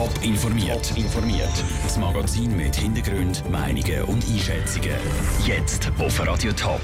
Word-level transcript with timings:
Top 0.00 0.24
informiert. 0.24 0.96
informiert. 0.96 1.52
Das 1.82 1.98
Magazin 1.98 2.56
mit 2.56 2.74
Hintergrund, 2.74 3.44
Meinungen 3.50 4.04
und 4.04 4.24
Einschätzungen. 4.30 4.96
Jetzt 5.44 5.92
auf 5.98 6.26
Radio 6.26 6.52
Top. 6.52 6.80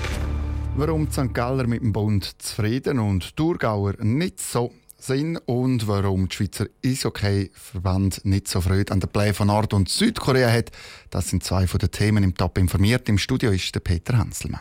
Warum 0.77 1.11
St. 1.11 1.33
Galler 1.33 1.67
mit 1.67 1.81
dem 1.81 1.95
Bund 1.95 2.31
zufrieden 2.43 2.99
und 2.99 3.35
Thurgauer 3.35 3.95
nicht 4.01 4.39
so 4.39 4.71
sind 4.99 5.39
und 5.47 5.89
warum 5.89 6.29
die 6.29 6.37
Schweizer 6.37 6.67
Eishockey-Verband 6.85 8.27
nicht 8.27 8.49
so 8.49 8.61
Freude 8.61 8.93
an 8.93 9.01
der 9.01 9.09
Play 9.09 9.33
von 9.33 9.47
Nord- 9.47 9.73
und 9.73 9.89
Südkorea 9.89 10.51
hat, 10.51 10.71
das 11.09 11.31
sind 11.31 11.43
zwei 11.43 11.67
von 11.67 11.79
den 11.79 11.91
Themen 11.91 12.23
im 12.23 12.35
Top 12.35 12.59
informiert. 12.59 13.09
Im 13.09 13.17
Studio 13.17 13.51
ist 13.51 13.75
der 13.75 13.81
Peter 13.81 14.19
Hanselmann. 14.19 14.61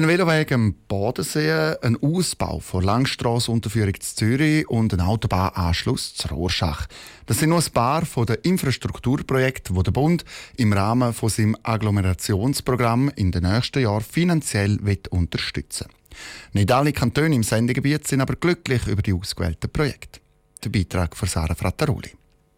Ein 0.00 0.08
Veloweg 0.08 0.50
am 0.52 0.74
Bodensee, 0.88 1.76
ein 1.82 1.98
Ausbau 2.02 2.58
von 2.60 2.82
Langstrassenunterführung 2.82 3.92
zu 4.00 4.16
Zürich 4.16 4.66
und 4.66 4.94
ein 4.94 5.02
Autobahnanschluss 5.02 6.14
zu 6.14 6.28
Rorschach. 6.28 6.86
Das 7.26 7.40
sind 7.40 7.50
nur 7.50 7.58
ein 7.58 7.72
paar 7.74 8.06
von 8.06 8.24
den 8.24 8.36
Infrastrukturprojekten, 8.36 9.76
die 9.76 9.82
der 9.82 9.90
Bund 9.90 10.24
im 10.56 10.72
Rahmen 10.72 11.12
von 11.12 11.28
seinem 11.28 11.54
Agglomerationsprogramm 11.64 13.12
in 13.14 13.30
den 13.30 13.42
nächsten 13.42 13.82
Jahren 13.82 14.02
finanziell 14.02 14.78
unterstützen 15.10 15.88
will. 15.90 16.62
Nicht 16.62 16.72
alle 16.72 16.94
Kantone 16.94 17.34
im 17.34 17.42
Sendegebiet 17.42 18.08
sind 18.08 18.22
aber 18.22 18.36
glücklich 18.36 18.86
über 18.86 19.02
die 19.02 19.12
ausgewählten 19.12 19.70
Projekte. 19.70 20.20
Der 20.64 20.70
Beitrag 20.70 21.14
von 21.14 21.28
Sarah 21.28 21.54
Frattaroli. 21.54 22.12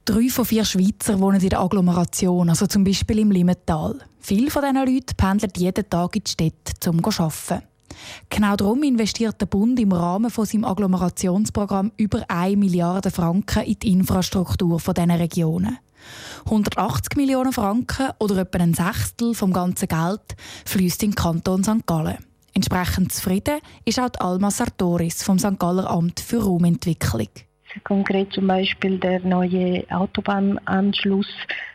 Drei 0.04 0.28
von 0.30 0.44
vier 0.44 0.64
Schweizer 0.64 1.20
wohnen 1.20 1.40
in 1.40 1.48
der 1.48 1.60
Agglomeration, 1.60 2.48
also 2.48 2.66
zum 2.66 2.82
Beispiel 2.82 3.20
im 3.20 3.30
Limmental. 3.30 4.00
Viele 4.18 4.50
von 4.50 4.62
diesen 4.62 4.76
Leuten 4.76 5.16
pendeln 5.16 5.52
jeden 5.56 5.88
Tag 5.88 6.16
in 6.16 6.24
die 6.24 6.30
Städte, 6.30 6.90
um 6.90 7.02
zu 7.02 7.22
arbeiten. 7.22 7.62
Genau 8.28 8.56
darum 8.56 8.82
investiert 8.82 9.40
der 9.40 9.46
Bund 9.46 9.78
im 9.78 9.92
Rahmen 9.92 10.30
von 10.30 10.44
seinem 10.44 10.64
Agglomerationsprogramm 10.64 11.92
über 11.96 12.24
1 12.28 12.56
Milliarde 12.56 13.12
Franken 13.12 13.62
in 13.62 13.78
die 13.78 13.92
Infrastruktur 13.92 14.80
dieser 14.80 15.18
Regionen. 15.20 15.78
180 16.46 17.16
Millionen 17.16 17.52
Franken 17.52 18.10
oder 18.18 18.38
etwa 18.38 18.58
ein 18.58 18.74
Sechstel 18.74 19.34
vom 19.34 19.52
ganzen 19.52 19.86
Geld 19.86 20.34
fließt 20.64 21.04
in 21.04 21.10
den 21.10 21.14
Kanton 21.14 21.62
St. 21.62 21.86
Gallen. 21.86 22.18
Entsprechend 22.54 23.12
zufrieden 23.12 23.60
ist 23.84 24.00
auch 24.00 24.10
Alma 24.18 24.50
Sartoris 24.50 25.22
vom 25.22 25.38
St. 25.38 25.60
Galler 25.60 25.88
Amt 25.88 26.18
für 26.18 26.42
Raumentwicklung. 26.42 27.28
Konkret 27.84 28.32
zum 28.32 28.46
Beispiel 28.46 28.98
der 28.98 29.20
neue 29.20 29.84
Autobahnanschluss 29.90 31.26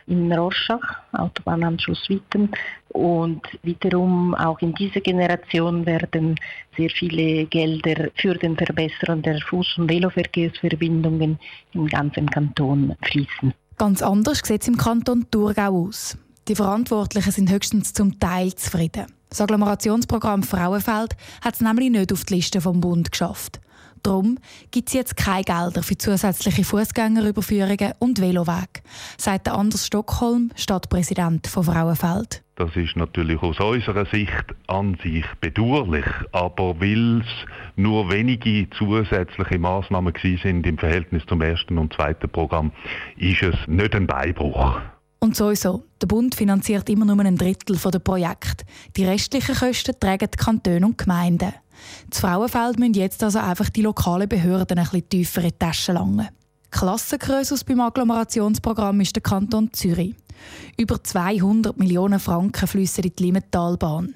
in 0.06 0.32
Rorschach, 0.32 0.96
Autobahnanschluss 1.12 2.08
Witten. 2.08 2.50
Und 2.90 3.42
wiederum 3.62 4.34
auch 4.34 4.60
in 4.60 4.74
dieser 4.74 5.00
Generation 5.00 5.84
werden 5.86 6.36
sehr 6.76 6.90
viele 6.90 7.46
Gelder 7.46 8.10
für 8.14 8.34
den 8.34 8.56
Verbesserung 8.56 9.22
der 9.22 9.38
Fuß- 9.38 9.78
und 9.78 9.90
Veloverkehrsverbindungen 9.90 11.38
im 11.74 11.86
ganzen 11.86 12.28
Kanton 12.30 12.96
fließen. 13.02 13.52
Ganz 13.76 14.02
anders 14.02 14.40
sieht 14.44 14.62
es 14.62 14.68
im 14.68 14.76
Kanton 14.76 15.26
Thurgau 15.30 15.86
aus. 15.86 16.18
Die 16.48 16.56
Verantwortlichen 16.56 17.30
sind 17.30 17.50
höchstens 17.50 17.92
zum 17.92 18.18
Teil 18.18 18.54
zufrieden. 18.54 19.06
Das 19.28 19.40
Agglomerationsprogramm 19.40 20.42
Frauenfeld 20.42 21.14
hat 21.42 21.54
es 21.54 21.60
nämlich 21.60 21.90
nicht 21.90 22.12
auf 22.12 22.24
die 22.24 22.36
Liste 22.36 22.60
vom 22.60 22.80
Bund 22.80 23.12
geschafft. 23.12 23.60
Darum 24.02 24.38
gibt 24.70 24.88
es 24.88 24.94
jetzt 24.94 25.16
keine 25.16 25.44
Gelder 25.44 25.82
für 25.82 25.96
zusätzliche 25.96 26.64
Fußgängerüberführungen 26.64 27.92
und 27.98 28.20
Velowege, 28.20 28.80
sagt 29.16 29.48
Anders 29.48 29.86
Stockholm, 29.86 30.50
Stadtpräsident 30.56 31.46
von 31.46 31.64
Frauenfeld. 31.64 32.42
Das 32.56 32.74
ist 32.74 32.96
natürlich 32.96 33.40
aus 33.40 33.60
unserer 33.60 34.04
Sicht 34.06 34.44
an 34.66 34.98
sich 35.00 35.24
bedauerlich, 35.40 36.06
aber 36.32 36.80
weil 36.80 37.20
es 37.20 37.26
nur 37.76 38.10
wenige 38.10 38.68
zusätzliche 38.70 39.60
Maßnahmen 39.60 40.12
sind 40.20 40.66
im 40.66 40.76
Verhältnis 40.76 41.24
zum 41.26 41.40
ersten 41.40 41.78
und 41.78 41.92
zweiten 41.92 42.28
Programm, 42.28 42.72
ist 43.16 43.44
es 43.44 43.54
nicht 43.68 43.94
ein 43.94 44.08
Beibruch. 44.08 44.80
Und 45.20 45.36
sowieso, 45.36 45.82
der 46.00 46.06
Bund 46.06 46.34
finanziert 46.34 46.88
immer 46.88 47.04
nur 47.04 47.18
ein 47.18 47.36
Drittel 47.36 47.76
der 47.76 47.98
Projekte. 47.98 48.64
Die 48.96 49.04
restlichen 49.04 49.56
Kosten 49.56 49.98
tragen 49.98 50.28
die 50.32 50.36
Kantone 50.36 50.86
und 50.86 50.98
Gemeinden. 50.98 51.52
Das 52.08 52.20
Frauenfeld 52.20 52.78
müssen 52.78 52.94
jetzt 52.94 53.22
also 53.22 53.38
einfach 53.38 53.68
die 53.68 53.82
lokalen 53.82 54.28
Behörden 54.28 54.78
ein 54.78 54.84
bisschen 54.84 55.08
tiefer 55.08 55.42
in 55.42 55.48
die 55.48 55.58
Taschen 55.58 55.94
langen. 55.94 56.28
Klassengröße 56.70 57.64
beim 57.64 57.80
Agglomerationsprogramm 57.80 59.00
ist 59.00 59.16
der 59.16 59.22
Kanton 59.22 59.72
Zürich. 59.72 60.14
Über 60.76 61.02
200 61.02 61.76
Millionen 61.78 62.20
Franken 62.20 62.68
fließen 62.68 63.04
in 63.04 63.12
die 63.16 63.22
Limmentalbahn. 63.24 64.14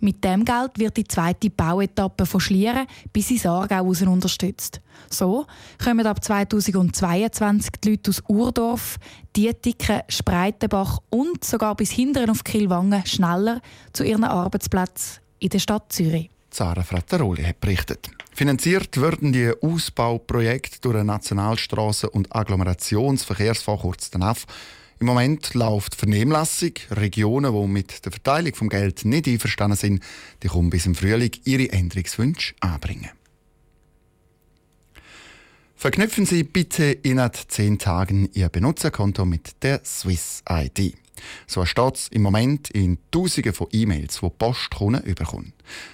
Mit 0.00 0.22
dem 0.24 0.44
Geld 0.44 0.78
wird 0.78 0.96
die 0.96 1.04
zweite 1.04 1.50
Bauetappe 1.50 2.26
von 2.26 2.40
Schlieren 2.40 2.86
bis 3.12 3.30
ins 3.30 3.46
Aargau 3.46 3.84
unterstützt. 3.84 4.80
So 5.10 5.46
kommen 5.82 6.06
ab 6.06 6.22
2022 6.22 7.72
die 7.82 7.90
Leute 7.90 8.10
aus 8.10 8.22
Urdorf, 8.28 8.98
Dietiken, 9.36 10.02
Spreitenbach 10.08 10.98
und 11.10 11.44
sogar 11.44 11.74
bis 11.74 11.90
hinteren 11.90 12.30
auf 12.30 12.44
Kilwangen 12.44 13.04
schneller 13.06 13.60
zu 13.92 14.04
ihren 14.04 14.24
Arbeitsplätzen 14.24 15.20
in 15.38 15.48
der 15.48 15.58
Stadt 15.58 15.92
Zürich. 15.92 16.30
Zara 16.50 16.82
Frattaroli 16.82 17.42
hat 17.44 17.60
berichtet. 17.60 18.10
Finanziert 18.34 19.00
werden 19.00 19.32
die 19.32 19.52
Ausbauprojekte 19.62 20.80
durch 20.80 20.96
eine 20.96 21.04
Nationalstraße 21.04 22.10
und 22.10 22.34
Agglomerationsverkehrsfonds 22.34 23.82
kurz 23.82 24.10
danach. 24.10 24.36
Im 25.02 25.06
Moment 25.06 25.54
läuft 25.54 25.96
Vernehmlassung. 25.96 26.74
Regionen, 26.92 27.52
die 27.52 27.66
mit 27.66 28.04
der 28.04 28.12
Verteilung 28.12 28.54
vom 28.54 28.68
Geld 28.68 29.04
nicht 29.04 29.26
einverstanden 29.26 29.76
sind, 29.76 30.04
die 30.44 30.46
kommen 30.46 30.70
bis 30.70 30.86
im 30.86 30.94
Frühling 30.94 31.32
ihre 31.42 31.72
Änderungswünsche 31.72 32.54
anbringen. 32.60 33.10
Verknüpfen 35.74 36.24
Sie 36.24 36.44
bitte 36.44 36.84
innerhalb 36.84 37.36
zehn 37.48 37.80
Tagen 37.80 38.28
Ihr 38.32 38.48
Benutzerkonto 38.48 39.24
mit 39.24 39.60
der 39.64 39.80
Swiss 39.84 40.44
ID. 40.48 40.96
So 41.48 41.64
steht 41.64 41.96
es 41.96 42.06
im 42.06 42.22
Moment 42.22 42.70
in 42.70 42.98
Tausenden 43.10 43.54
von 43.54 43.66
E-Mails, 43.72 44.20
die 44.22 44.30
Postkunden 44.30 45.02
überkommen. 45.02 45.52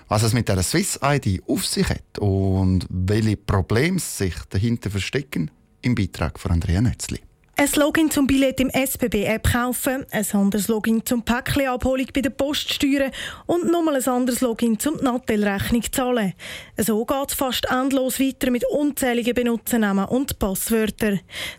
Was 0.08 0.22
es 0.22 0.34
mit 0.34 0.50
der 0.50 0.62
Swiss 0.62 1.00
ID 1.02 1.42
auf 1.48 1.64
sich 1.64 1.88
hat 1.88 2.18
und 2.18 2.86
welche 2.90 3.38
Probleme 3.38 4.00
sich 4.00 4.34
dahinter 4.50 4.90
verstecken, 4.90 5.50
im 5.80 5.94
Beitrag 5.94 6.38
von 6.38 6.50
Andrea 6.50 6.82
Nötzli. 6.82 7.20
Ein 7.60 7.68
Login 7.74 8.08
zum 8.08 8.28
Billett 8.28 8.60
im 8.60 8.70
SBB-App 8.70 9.50
kaufen, 9.50 10.06
ein 10.12 10.26
anderes 10.32 10.68
Login 10.68 11.04
zum 11.04 11.24
Päckchenabholung 11.24 12.06
bei 12.14 12.20
der 12.20 12.30
Post 12.30 12.72
steuern 12.72 13.10
und 13.46 13.68
nochmal 13.68 13.96
ein 13.96 14.06
anderes 14.06 14.42
Login 14.42 14.78
zum 14.78 14.94
Nattelrechnung 14.98 15.82
zahlen. 15.90 16.34
So 16.76 17.04
geht 17.04 17.30
es 17.30 17.34
fast 17.34 17.66
endlos 17.68 18.20
weiter 18.20 18.52
mit 18.52 18.64
unzähligen 18.70 19.34
Benutzernamen 19.34 20.04
und 20.04 20.38
Passwörtern. 20.38 21.18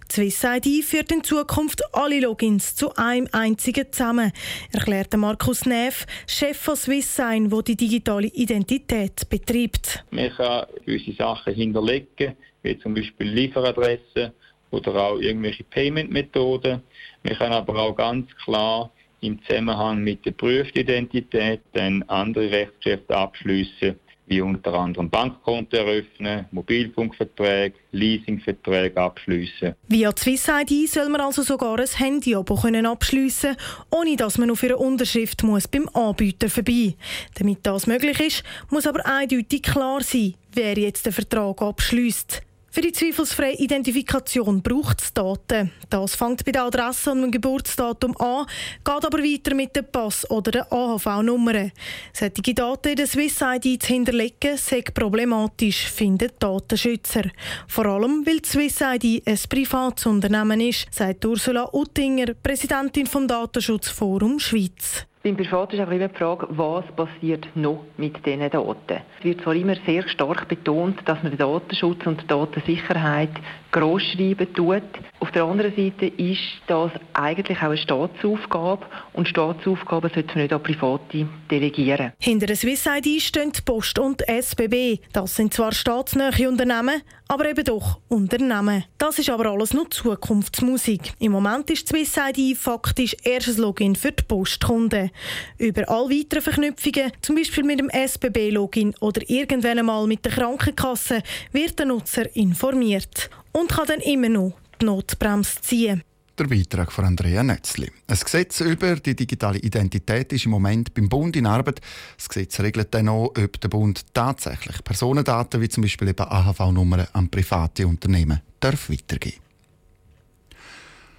Die 0.09 0.29
Swiss 0.31 0.41
ID 0.41 0.85
führt 0.85 1.11
in 1.11 1.21
Zukunft 1.21 1.83
alle 1.93 2.21
Logins 2.21 2.75
zu 2.75 2.95
einem 2.95 3.27
einzigen 3.33 3.91
zusammen, 3.91 4.31
erklärte 4.71 5.17
Markus 5.17 5.65
Neff, 5.65 6.07
Chef 6.27 6.57
von 6.57 6.77
SwissSign, 6.77 7.49
der 7.49 7.61
die 7.63 7.75
digitale 7.75 8.27
Identität 8.27 9.27
betreibt. 9.29 10.05
Man 10.11 10.29
kann 10.29 10.65
gewisse 10.85 11.11
Sachen 11.11 11.53
hinterlegen, 11.53 12.37
wie 12.63 12.79
zum 12.79 12.93
Beispiel 12.93 13.27
Lieferadressen, 13.27 14.31
oder 14.71 14.95
auch 14.95 15.19
irgendwelche 15.19 15.63
Payment-Methoden. 15.63 16.81
Wir 17.23 17.35
können 17.35 17.53
aber 17.53 17.75
auch 17.77 17.95
ganz 17.95 18.27
klar 18.43 18.91
im 19.21 19.39
Zusammenhang 19.43 20.03
mit 20.03 20.25
der 20.25 20.31
Prüfidentität 20.31 21.61
dann 21.73 22.03
andere 22.03 22.49
Rechtsgeschäfte 22.51 23.15
abschließen, 23.15 23.95
wie 24.27 24.41
unter 24.41 24.73
anderem 24.75 25.09
Bankkonto 25.09 25.75
eröffnen, 25.75 26.45
Mobilfunkverträge, 26.51 27.75
Leasingverträge 27.91 28.95
abschließen. 28.95 29.75
Via 29.87 30.11
Swiss 30.15 30.47
ID 30.47 30.87
soll 30.87 31.09
man 31.09 31.21
also 31.21 31.41
sogar 31.41 31.79
ein 31.79 31.87
Handy-Abo 31.87 32.55
abschliessen, 32.85 33.57
ohne 33.89 34.15
dass 34.15 34.37
man 34.37 34.51
auf 34.51 34.63
eine 34.63 34.77
Unterschrift 34.77 35.43
muss 35.43 35.67
beim 35.67 35.89
Anbieter 35.93 36.49
vorbei. 36.49 36.95
Damit 37.35 37.59
das 37.63 37.87
möglich 37.87 38.19
ist, 38.19 38.43
muss 38.69 38.87
aber 38.87 39.05
eindeutig 39.05 39.63
klar 39.63 40.01
sein, 40.03 40.35
wer 40.53 40.77
jetzt 40.77 41.05
den 41.05 41.13
Vertrag 41.13 41.61
abschließt. 41.61 42.43
Für 42.71 42.81
die 42.81 42.91
zweifelsfreie 42.91 43.55
Identifikation 43.57 44.61
braucht 44.61 45.01
es 45.01 45.13
Daten. 45.13 45.71
Das 45.89 46.13
fängt 46.13 46.45
bei 46.45 46.51
der 46.51 46.65
Adresse 46.65 47.11
und 47.11 47.23
dem 47.23 47.31
Geburtsdatum 47.31 48.15
an, 48.17 48.45
geht 48.85 49.05
aber 49.05 49.17
weiter 49.17 49.55
mit 49.55 49.75
dem 49.75 49.85
Pass 49.91 50.29
oder 50.29 50.51
der 50.51 50.71
AHV-Nummer. 50.71 51.71
Solche 52.13 52.53
Daten 52.53 52.89
in 52.89 52.95
der 52.95 53.07
Swiss 53.07 53.41
ID 53.41 53.81
zu 53.81 53.87
hinterlegen, 53.87 54.55
sei 54.55 54.81
problematisch, 54.81 55.87
finden 55.87 56.29
Datenschützer. 56.37 57.23
Vor 57.67 57.85
allem, 57.87 58.23
weil 58.27 58.39
die 58.39 58.49
Swiss 58.49 58.81
ID 58.81 59.23
ein 59.25 59.39
Privatsunternehmen 59.49 60.61
ist, 60.61 60.87
sagt 60.91 61.25
Ursula 61.25 61.67
Uttinger, 61.73 62.35
Präsidentin 62.35 63.07
vom 63.07 63.27
Datenschutzforum 63.27 64.39
Schweiz. 64.39 65.08
Beim 65.21 65.35
Privat 65.35 65.73
ist 65.73 65.81
einfach 65.81 65.91
immer 65.91 66.07
die 66.07 66.15
Frage, 66.15 66.47
was 66.51 66.85
passiert 66.95 67.45
noch 67.53 67.83
mit 67.97 68.25
diesen 68.25 68.49
Daten. 68.49 69.01
Es 69.17 69.25
wird 69.25 69.41
zwar 69.41 69.53
immer 69.53 69.75
sehr 69.85 70.07
stark 70.07 70.47
betont, 70.47 71.01
dass 71.03 71.21
man 71.21 71.33
den 71.33 71.39
Datenschutz 71.39 72.07
und 72.07 72.21
die 72.21 72.27
Datensicherheit 72.27 73.31
großschreiben 73.73 74.53
tut. 74.53 74.81
Auf 75.19 75.31
der 75.31 75.43
anderen 75.43 75.75
Seite 75.75 76.05
ist 76.05 76.61
das 76.67 76.91
eigentlich 77.11 77.57
auch 77.57 77.63
eine 77.63 77.75
Staatsaufgabe 77.77 78.85
und 79.19 79.27
Staatsaufgaben 79.27 80.09
sollte 80.13 80.29
man 80.29 80.43
nicht 80.43 80.53
an 80.53 80.63
Private 80.63 81.27
delegieren. 81.51 82.13
Hinter 82.19 82.45
der 82.45 82.55
Swiss 82.55 82.85
ID 82.85 83.21
stehen 83.21 83.51
die 83.51 83.61
Post 83.61 83.99
und 83.99 84.21
SBB. 84.27 84.99
Das 85.11 85.35
sind 85.35 85.53
zwar 85.53 85.73
staatsnähe 85.73 86.47
Unternehmen, 86.47 87.01
aber 87.27 87.49
eben 87.49 87.65
doch 87.65 87.99
Unternehmen. 88.07 88.85
Das 88.97 89.19
ist 89.19 89.29
aber 89.29 89.47
alles 89.47 89.73
nur 89.73 89.91
Zukunftsmusik. 89.91 91.11
Im 91.19 91.33
Moment 91.33 91.69
ist 91.69 91.89
Swiss 91.89 92.15
ID 92.15 92.57
faktisch 92.57 93.13
erstes 93.23 93.57
Login 93.57 93.97
für 93.97 94.13
die 94.13 94.23
Postkunden. 94.23 95.11
Über 95.57 95.89
all 95.89 96.09
weitere 96.09 96.39
Verknüpfungen, 96.39 97.11
zum 97.21 97.35
Beispiel 97.35 97.65
mit 97.65 97.79
dem 97.79 97.89
SBB-Login 97.89 98.95
oder 99.01 99.21
irgendwann 99.29 99.79
einmal 99.79 100.07
mit 100.07 100.23
der 100.23 100.31
Krankenkasse, 100.31 101.23
wird 101.51 101.77
der 101.77 101.87
Nutzer 101.87 102.33
informiert 102.37 103.29
und 103.51 103.69
kann 103.69 103.87
dann 103.87 103.99
immer 103.99 104.29
noch 104.29 104.53
die 104.81 104.85
Notbremse 104.85 105.59
ziehen. 105.61 106.03
Der 106.39 106.47
Beitrag 106.47 106.93
von 106.93 107.03
Andrea 107.03 107.43
Nötzli. 107.43 107.91
Ein 108.07 108.17
Gesetz 108.17 108.61
über 108.61 108.95
die 108.95 109.13
digitale 109.13 109.59
Identität 109.59 110.31
ist 110.31 110.45
im 110.45 110.51
Moment 110.51 110.93
beim 110.93 111.09
Bund 111.09 111.35
in 111.35 111.45
Arbeit. 111.45 111.81
Das 112.15 112.29
Gesetz 112.29 112.61
regelt 112.61 112.93
dann 112.93 113.09
auch, 113.09 113.33
ob 113.37 113.59
der 113.59 113.67
Bund 113.67 114.05
tatsächlich 114.13 114.81
Personendaten 114.81 115.59
wie 115.59 115.67
zum 115.67 115.83
Beispiel 115.83 116.07
eben 116.07 116.25
AHV-Nummern 116.25 117.07
an 117.11 117.27
private 117.27 117.85
Unternehmen 117.85 118.39
darf 118.61 118.89
weitergeben. 118.89 119.41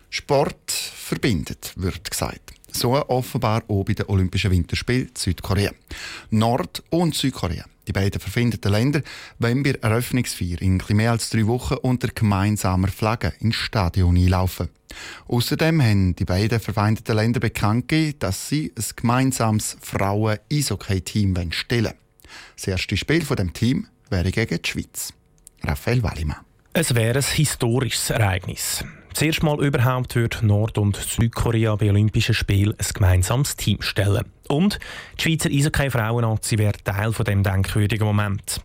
Sport 0.09 0.71
verbindet, 0.71 1.75
wird 1.77 2.11
gesagt. 2.11 2.55
So 2.73 2.93
offenbar 2.93 3.63
auch 3.69 3.85
bei 3.85 3.93
den 3.93 4.07
Olympischen 4.07 4.51
Winterspielen 4.51 5.11
Südkorea. 5.15 5.73
Nord- 6.31 6.83
und 6.89 7.15
Südkorea, 7.15 7.67
die 7.91 7.93
beiden 7.93 8.21
verfindeten 8.21 8.71
Länder, 8.71 9.03
wollen 9.41 9.65
bei 9.65 9.73
Eröffnungsfeier 9.73 10.63
in 10.63 10.81
mehr 10.91 11.11
als 11.11 11.31
drei 11.31 11.47
Wochen 11.47 11.75
unter 11.75 12.09
gemeinsamer 12.09 12.89
Flagge 12.89 13.33
ins 13.41 13.57
Stadion 13.57 14.17
einlaufen. 14.17 14.69
Außerdem 15.27 15.83
haben 15.83 16.17
die 16.17 16.25
beiden 16.25 16.61
verfeindeten 16.61 17.17
Länder 17.17 17.41
bekannt 17.41 17.89
gegeben, 17.89 18.19
dass 18.21 18.49
sie 18.49 18.73
ein 18.77 18.85
gemeinsames 18.95 19.77
Frauen-Eishockey-Team 19.81 21.37
stellen. 21.51 21.95
Das 22.57 22.69
erste 22.69 22.97
Spiel 22.97 23.25
von 23.25 23.37
dem 23.37 23.53
Team 23.53 23.89
wäre 24.09 24.31
gegen 24.31 24.61
die 24.63 24.69
Schweiz. 24.69 25.13
Raphael 25.63 26.03
Wallimann. 26.03 26.45
Es 26.73 26.95
wäre 26.95 27.19
ein 27.19 27.25
historisches 27.25 28.11
Ereignis. 28.11 28.85
Zuerst 29.12 29.43
mal 29.43 29.62
überhaupt 29.65 30.15
wird 30.17 30.43
Nord- 30.43 30.79
und 30.79 30.97
Südkorea 30.97 31.77
bei 31.77 31.91
Olympischen 31.91 32.35
Spielen 32.35 32.75
ein 32.79 32.87
gemeinsames 32.95 33.57
Team 33.57 33.83
stellen. 33.83 34.25
Und 34.49 34.79
die 35.19 35.23
Schweizer 35.23 35.51
Eishockey-Frauennazi 35.51 36.59
wäre 36.59 36.73
Teil 36.83 37.12
von 37.12 37.25
dem 37.25 37.43
denkwürdigen 37.43 38.07
Moment. 38.07 38.61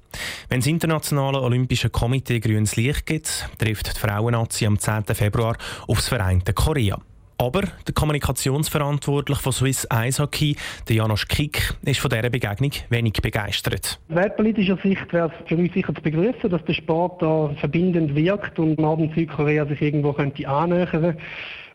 Wenn 0.49 0.61
das 0.61 0.67
Internationale 0.67 1.41
Olympische 1.41 1.89
Komitee 1.89 2.39
grünes 2.39 2.75
Licht 2.75 3.05
gibt, 3.05 3.49
trifft 3.57 3.95
die 3.95 3.99
Frauennazi 3.99 4.65
am 4.65 4.79
10. 4.79 5.05
Februar 5.13 5.57
aufs 5.87 6.07
Vereinte 6.07 6.53
Korea. 6.53 6.99
Aber 7.37 7.63
der 7.87 7.93
Kommunikationsverantwortliche 7.93 9.41
von 9.41 9.51
Swiss 9.51 9.87
Eishockey, 9.89 10.55
der 10.87 10.95
Janosch 10.95 11.27
Kick, 11.27 11.73
ist 11.83 11.99
von 11.99 12.09
dieser 12.09 12.29
Begegnung 12.29 12.71
wenig 12.89 13.13
begeistert. 13.13 13.99
Aus 14.09 14.15
weltpolitischer 14.15 14.77
Sicht 14.83 15.11
wäre 15.11 15.27
es 15.27 15.47
für 15.47 15.57
uns 15.57 15.73
sicher 15.73 15.93
zu 15.93 16.01
begrüßen, 16.01 16.49
dass 16.49 16.63
der 16.65 16.73
Sport 16.73 17.21
da 17.21 17.53
verbindend 17.59 18.15
wirkt 18.15 18.59
und 18.59 18.79
und 18.79 19.13
Südkorea 19.15 19.65
sich 19.65 19.81
irgendwo 19.81 20.13
könnte 20.13 20.47
annähern 20.47 21.17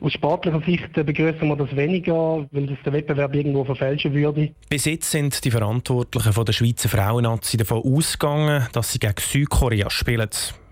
aus 0.00 0.12
sportlicher 0.14 0.62
Sicht 0.62 0.92
begrüßen 0.94 1.46
wir 1.46 1.56
das 1.56 1.76
weniger, 1.76 2.46
weil 2.50 2.66
das 2.66 2.78
den 2.84 2.92
Wettbewerb 2.94 3.34
irgendwo 3.34 3.64
verfälschen 3.64 4.14
würde. 4.14 4.52
Bis 4.68 4.86
jetzt 4.86 5.10
sind 5.10 5.44
die 5.44 5.50
Verantwortlichen 5.50 6.32
von 6.32 6.44
der 6.46 6.54
Schweizer 6.54 6.88
Frauennazi 6.88 7.58
davon 7.58 7.82
ausgegangen, 7.84 8.66
dass 8.72 8.92
sie 8.92 8.98
gegen 8.98 9.14
Südkorea 9.18 9.90
spielen. 9.90 10.30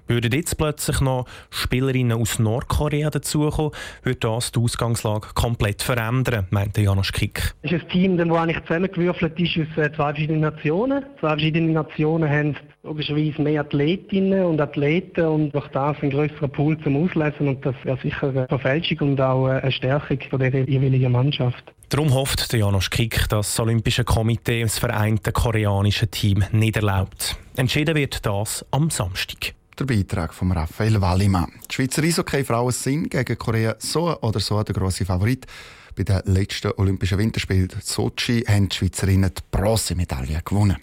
Würden 0.08 0.32
jetzt 0.32 0.56
plötzlich 0.56 1.00
noch 1.02 1.26
Spielerinnen 1.50 2.18
aus 2.18 2.38
Nordkorea 2.38 3.10
dazukommen, 3.10 3.72
würde 4.02 4.20
das 4.20 4.52
die 4.52 4.58
Ausgangslage 4.58 5.28
komplett 5.34 5.82
verändern, 5.82 6.46
meinte 6.50 6.80
Janusz 6.80 7.12
Kick. 7.12 7.54
Es 7.62 7.72
ist 7.72 7.82
ein 7.82 7.88
Team, 7.90 8.16
das 8.16 8.28
eigentlich 8.30 8.60
zusammengewürfelt 8.62 9.38
ist 9.38 9.58
aus 9.58 9.84
äh, 9.84 9.92
zwei 9.92 10.12
verschiedenen 10.12 10.40
Nationen. 10.40 11.04
Zwei 11.20 11.28
verschiedene 11.28 11.72
Nationen 11.72 12.30
haben 12.30 12.56
logischerweise 12.84 13.42
mehr 13.42 13.60
Athletinnen 13.60 14.44
und 14.44 14.60
Athleten 14.60 15.26
und 15.26 15.52
durch 15.52 15.68
das 15.68 15.96
ein 16.00 16.10
größerer 16.10 16.48
Pool 16.48 16.78
zum 16.80 17.04
Auslesen 17.04 17.48
und 17.48 17.66
das 17.66 17.74
wäre 17.82 17.98
sicher 18.02 18.28
eine 18.28 18.46
Verfälschung 18.48 19.10
und 19.10 19.20
auch 19.20 19.46
eine 19.46 19.70
Stärkung 19.70 20.18
von 20.30 20.38
der 20.38 20.64
jeweiligen 20.64 21.12
Mannschaft. 21.12 21.74
Darum 21.90 22.14
hofft 22.14 22.52
der 22.52 22.60
Janusz 22.60 22.88
Kick, 22.88 23.28
dass 23.28 23.54
das 23.54 23.60
Olympische 23.60 24.04
Komitee 24.04 24.62
das 24.62 24.78
vereinte 24.78 25.32
koreanische 25.32 26.08
Team 26.08 26.44
nicht 26.52 26.76
erlaubt. 26.76 27.36
Entschieden 27.56 27.94
wird 27.94 28.24
das 28.24 28.64
am 28.70 28.90
Samstag. 28.90 29.57
Der 29.78 29.84
Beitrag 29.84 30.34
von 30.34 30.50
Raphael 30.50 31.00
Wallimann. 31.00 31.52
Die 31.70 31.74
Schweizer 31.74 32.02
Eishockey-Frauen 32.02 32.72
sind 32.72 33.10
gegen 33.10 33.38
Korea 33.38 33.76
so 33.78 34.18
oder 34.20 34.40
so 34.40 34.60
der 34.64 34.74
grosse 34.74 35.04
Favorit. 35.04 35.46
Bei 35.94 36.02
den 36.02 36.20
letzten 36.24 36.72
Olympischen 36.78 37.18
Winterspielen 37.18 37.68
in 37.70 37.80
Sochi 37.80 38.40
haben 38.48 38.68
die 38.68 38.76
Schweizerinnen 38.76 39.30
die 39.32 39.42
Bronzemedaille 39.52 40.40
gewonnen. 40.44 40.78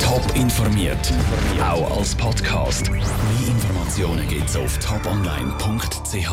Top 0.00 0.34
informiert, 0.34 1.12
auch 1.60 1.98
als 1.98 2.16
Podcast. 2.16 2.90
Mehr 2.90 3.02
Informationen 3.46 4.26
gibt 4.26 4.48
es 4.48 4.56
auf 4.56 4.76
toponline.ch. 4.78 6.32